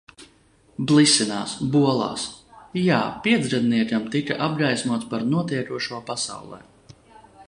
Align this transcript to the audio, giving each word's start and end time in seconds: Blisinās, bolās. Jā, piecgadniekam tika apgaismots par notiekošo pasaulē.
Blisinās, 0.91 1.51
bolās. 1.75 2.23
Jā, 2.85 3.01
piecgadniekam 3.27 4.09
tika 4.17 4.39
apgaismots 4.49 5.11
par 5.13 5.29
notiekošo 5.35 6.01
pasaulē. 6.09 6.63